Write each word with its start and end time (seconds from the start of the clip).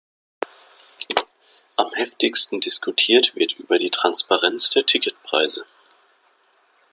Am 1.75 1.93
heftigsten 1.93 2.59
diskutiert 2.59 3.35
wird 3.35 3.59
über 3.59 3.77
die 3.77 3.91
Transparenz 3.91 4.71
der 4.71 4.83
Ticketpreise. 4.87 5.63